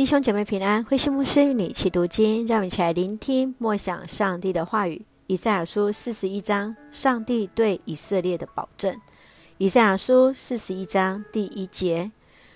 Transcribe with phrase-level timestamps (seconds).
[0.00, 5.04] 弟兄姐妹平安，慧馨牧师与你一起读经，让我们一起来聆听默想上帝的话语。
[5.26, 8.98] 以赛亚书四十一章，上帝对以色列的保证。
[9.58, 12.12] 以赛亚书四十一章第一节，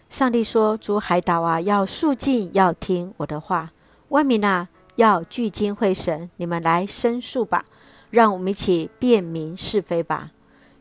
[0.08, 3.68] 上帝说：“诸海岛啊，要肃静，要听我的话；
[4.08, 7.66] 万民啊，要聚精会神，你们来申诉吧，
[8.08, 10.30] 让我们一起辨明是非吧。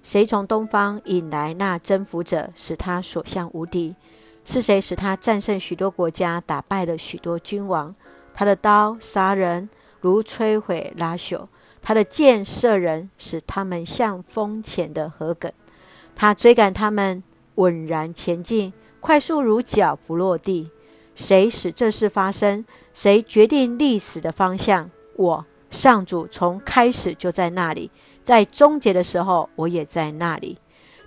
[0.01, 3.97] 谁从东方引来那征服者，使他所向无敌？”
[4.45, 7.95] 是谁使他战胜许多国家，打败了许多君王？
[8.33, 9.69] 他的刀杀人，
[10.01, 11.47] 如摧毁拉朽；
[11.81, 15.51] 他的箭射人，使他们像风前的禾埂。
[16.15, 17.23] 他追赶他们，
[17.55, 20.71] 稳然前进，快速如脚不落地。
[21.15, 22.65] 谁使这事发生？
[22.93, 24.89] 谁决定历史的方向？
[25.15, 27.91] 我上主从开始就在那里，
[28.23, 30.57] 在终结的时候，我也在那里。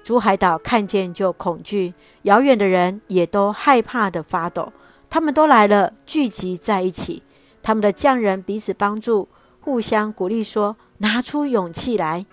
[0.07, 1.93] 珠海岛看见就恐惧，
[2.23, 4.73] 遥远的人也都害怕的发抖。
[5.11, 7.25] 他们都来了，聚集在一起。
[7.61, 9.27] 他们的匠人彼此帮助，
[9.61, 12.25] 互相鼓励，说：“拿出勇气来。”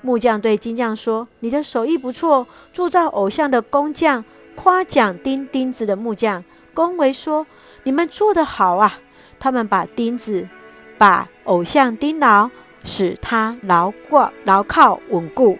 [0.00, 4.24] 木匠对金匠说：“你的手艺不错。”铸造偶像的工匠
[4.56, 7.46] 夸奖钉钉子的木匠，恭维说
[7.84, 9.00] ：“你们做得好啊！”
[9.38, 10.48] 他们把钉子
[10.96, 12.48] 把偶像钉牢，
[12.82, 15.58] 使他牢挂牢靠稳固。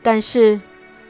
[0.00, 0.60] 但是，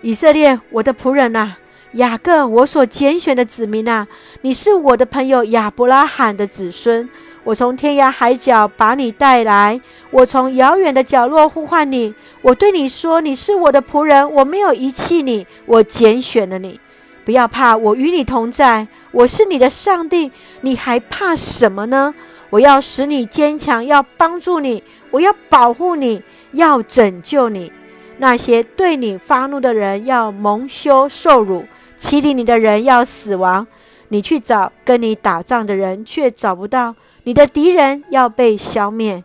[0.00, 1.56] 以色列，我的仆人呐，
[1.92, 4.06] 雅各，我所拣选的子民呐，
[4.42, 7.08] 你是我的朋友亚伯拉罕的子孙。
[7.42, 12.14] 我从天涯海角把你带来，我从遥远的角落呼唤你。
[12.42, 16.78] 我对你说，你是我的仆人，我没有遗弃你，我拣选了你。
[17.24, 22.14] 不要怕，我与你同在，我是你的上帝，你还怕什么呢？
[22.50, 27.72] 我要使你坚强，要帮助你，我要保护你，要拯救你。
[28.18, 31.64] 那些对你发怒的人要蒙羞受辱，
[31.96, 33.66] 欺凌你的人要死亡。
[34.08, 36.96] 你去找跟你打仗的人，却找不到。
[37.24, 39.22] 你的敌人要被消灭。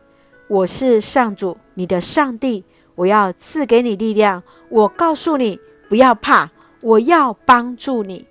[0.47, 2.63] 我是上主，你的上帝。
[2.95, 4.44] 我要赐给你力量。
[4.69, 5.59] 我告诉你，
[5.90, 6.51] 不要怕，
[6.81, 8.25] 我要帮助你。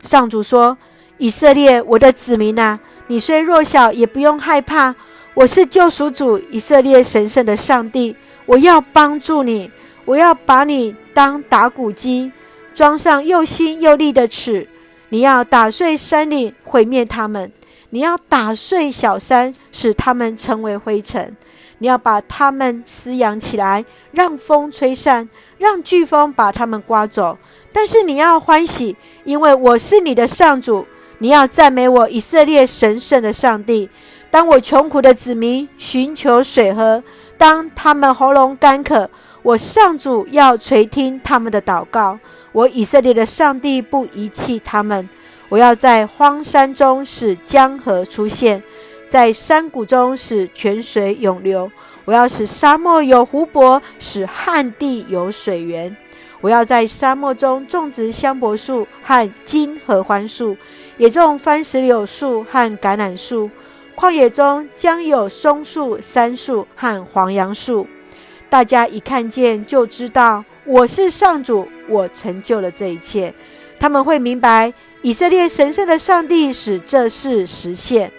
[0.00, 0.76] 上主说
[1.18, 4.94] ：“以色列，我的子民啊，你虽弱小，也不用害怕。
[5.34, 8.16] 我是救赎主，以色列神圣的上帝。
[8.46, 9.70] 我要帮助你。”
[10.10, 12.32] 我要把你当打谷机，
[12.74, 14.66] 装上又新又利的齿。
[15.10, 17.48] 你要打碎山岭，毁灭他们；
[17.90, 21.36] 你要打碎小山，使他们成为灰尘。
[21.78, 25.28] 你要把他们饲养起来，让风吹散，
[25.58, 27.38] 让飓风把他们刮走。
[27.72, 30.88] 但是你要欢喜，因为我是你的上主。
[31.18, 33.88] 你要赞美我以色列神圣的上帝。
[34.28, 37.00] 当我穷苦的子民寻求水喝，
[37.38, 39.08] 当他们喉咙干渴。
[39.42, 42.18] 我上主要垂听他们的祷告，
[42.52, 45.08] 我以色列的上帝不遗弃他们。
[45.48, 48.62] 我要在荒山中使江河出现，
[49.08, 51.70] 在山谷中使泉水涌流。
[52.04, 55.96] 我要使沙漠有湖泊，使旱地有水源。
[56.40, 60.56] 我要在沙漠中种植香柏树和金合欢树，
[60.98, 63.50] 也种番石榴树和橄榄树。
[63.96, 67.86] 旷野中将有松树、杉树和黄杨树。
[68.50, 73.32] 大家一看见就知道我是上主，我成就了这一切。
[73.78, 74.72] 他们会明白
[75.02, 78.10] 以色列神圣的上帝使这事实现。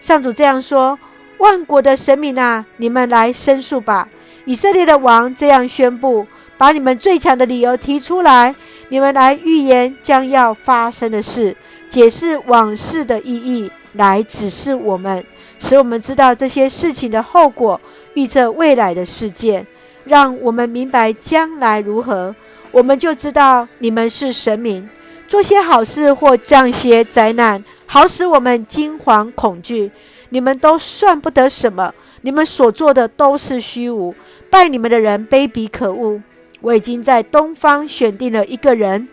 [0.00, 0.98] 上主这样说：
[1.38, 4.08] 万国的神明啊，你们来申诉吧！
[4.44, 8.52] 以色列的王这样宣布：把你们最强的理由提出来，
[8.88, 11.56] 你们来预言将要发生的事，
[11.88, 15.24] 解释往事的意义，来指示我们，
[15.60, 17.80] 使我们知道这些事情的后果。
[18.14, 19.66] 预测未来的事件，
[20.04, 22.34] 让我们明白将来如何，
[22.70, 24.88] 我们就知道你们是神明。
[25.26, 29.90] 做些好事或降些灾难，好使我们惊惶恐惧。
[30.30, 31.92] 你们都算不得什么，
[32.22, 34.14] 你们所做的都是虚无。
[34.50, 36.22] 拜你们的人卑鄙可恶。
[36.60, 39.06] 我已经在东方选定了一个人，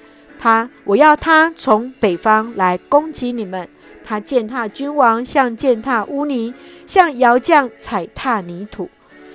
[0.45, 3.67] 他，我要他从北方来攻击你们。
[4.03, 6.53] 他践踏君王，像践踏污泥，
[6.85, 8.87] 像窑匠踩踏泥土。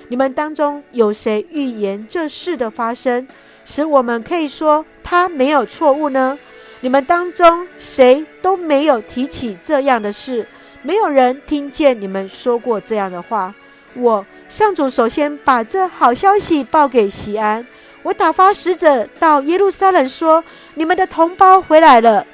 [0.07, 3.27] 你们当中有谁预言这事的发生，
[3.65, 6.39] 使我们可以说他没有错误呢？
[6.79, 10.47] 你们当中谁都没有提起这样的事，
[10.81, 13.53] 没有人听见你们说过这样的话。
[13.95, 17.67] 我上主首先把这好消息报给西安，
[18.03, 20.43] 我打发使者到耶路撒冷说：
[20.75, 22.25] 你们的同胞回来了。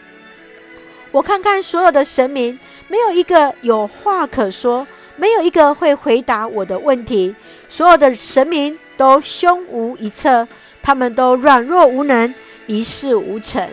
[1.11, 4.85] 我看看所有的神明，没有一个有话可说。
[5.19, 7.35] 没有一个会回答我的问题，
[7.67, 10.47] 所有的神明都胸无一策，
[10.83, 12.31] 他们都软弱无能，
[12.67, 13.67] 一事无成。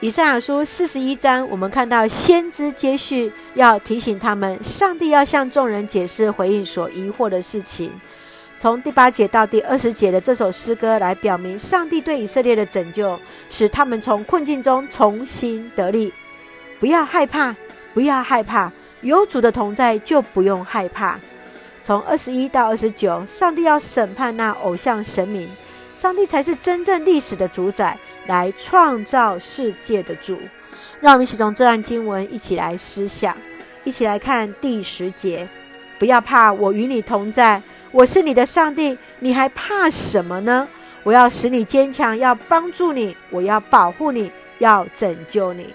[0.00, 7.92] 以赛亚书四十一章，我们看到先知接续要提醒他们，上帝要向众人解释回应所疑惑的事情。
[8.56, 13.18] 从第八节到第二十节的这首诗歌来表明，上帝对以色列的拯救，
[13.50, 16.12] 使他们从困境中重新得力。
[16.80, 17.54] 不要害怕，
[17.92, 18.72] 不要害怕，
[19.02, 21.18] 有主的同在就不用害怕。
[21.82, 25.48] 从二十一到二十九，上帝要审判那偶像神明。
[25.94, 30.38] 上帝才是真正历史的主宰，来创造世界的主。
[31.00, 33.36] 让我们一起从这段经文一起来思想，
[33.84, 35.46] 一起来看第十节。
[35.98, 37.62] 不要怕，我与你同在，
[37.96, 40.68] 我是你的上帝，你还怕什么呢？
[41.02, 45.72] 我要使你坚强，要帮助你，我要保护你，要拯救你。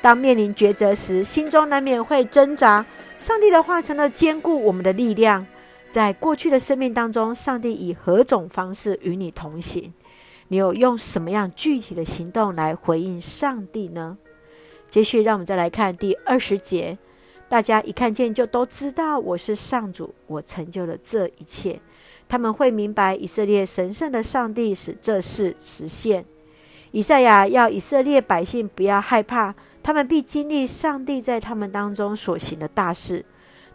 [0.00, 2.84] 当面临抉择时，心中难免会挣扎。
[3.16, 5.46] 上帝的话成了坚固我们的力量。
[5.92, 9.94] 在过去的生命当中，上帝以何种方式与你同行？
[10.48, 14.18] 你有用什么样具体的行动来回应上帝呢？
[14.88, 16.98] 接续，让我们再来看第二十节。
[17.50, 21.80] 大家一看见就都知道我是上主，我成就了这一切。
[22.28, 26.24] 他们会明白以色列神圣的上帝使这事实现。
[26.92, 29.52] 以赛亚要以色列百姓不要害怕，
[29.82, 33.24] 他们必经历上帝在他们当中所行的大事。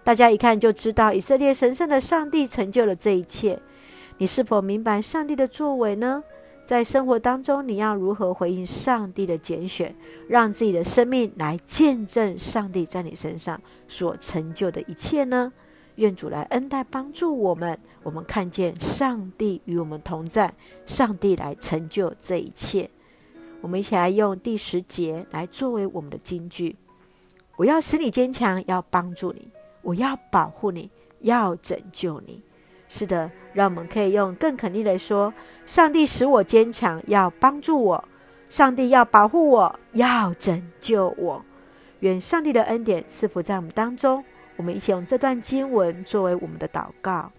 [0.06, 3.60] 大家一看就知道，以色列神圣的上帝成就了这一切。
[4.20, 6.24] 你是否明白上帝的作为呢？
[6.66, 9.96] 在生活当中，你要如何回应上帝的拣选，
[10.28, 15.54] 让自己的生命来见证上帝在你身上所成就的一切呢？
[15.98, 20.54] 愿主来恩待帮助我们，我们看见上帝与我们同在，
[20.86, 22.90] 上帝来成就这一切。
[23.62, 26.76] 我们一起来用第十节来作为我们的金句：
[27.58, 29.48] 我要使你坚强，要帮助你。
[29.84, 30.90] 我要保护你，
[31.20, 32.42] 要拯救你。
[32.88, 35.34] 是的，让我们可以用更肯定的说：
[35.66, 38.04] 上帝使我坚强，要帮助我；
[38.48, 41.44] 上帝要保护我，要拯救我。
[42.02, 44.24] 愿上帝的恩典赐福在我们当中。
[44.58, 47.32] 我们一起用这段经文作为我们的祷告。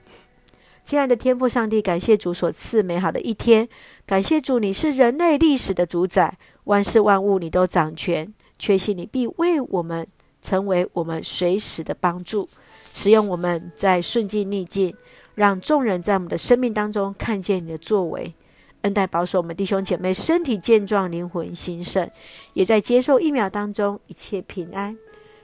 [0.82, 3.68] 亲爱的天父上帝，感谢主所赐美好的一天，
[4.04, 10.06] 感谢主，你是人类历史的主宰，万事万物你都掌权，确信你必为我们。
[10.42, 12.48] 成为我们随时的帮助，
[12.92, 14.94] 使用我们在顺境逆境，
[15.36, 18.34] 让众人在我们的生命当中看见你的作为，
[18.80, 22.10] 恩待保守我们弟兄姐妹身体健壮、灵魂兴盛，
[22.54, 24.96] 也在接受疫苗当中一切平安，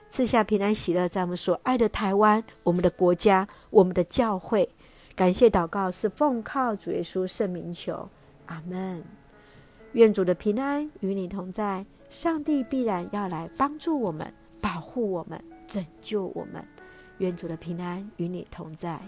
[0.09, 4.69] 赐下平安喜乐，在我们所爱的台湾、我们的国家、我们的教会。
[5.15, 8.09] 感谢祷告是奉靠主耶稣圣名求，
[8.47, 9.05] 阿门。
[9.93, 14.33] 愿主的平安与你同在，上帝必然要来帮助我们。
[14.63, 16.65] 保护我们，拯救我们，
[17.19, 18.99] 愿主的平安与你同在。